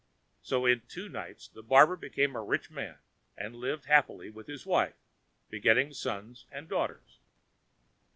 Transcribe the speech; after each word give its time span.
So 0.41 0.65
in 0.65 0.81
two 0.87 1.09
nights 1.09 1.47
the 1.47 1.61
barber 1.61 1.95
became 1.95 2.35
a 2.35 2.41
rich 2.41 2.71
man, 2.71 2.97
and 3.37 3.55
lived 3.55 3.85
happily 3.85 4.31
with 4.31 4.47
his 4.47 4.65
wife 4.65 4.97
begetting 5.51 5.93
sons 5.93 6.47
and 6.51 6.67
daughters. 6.67 7.19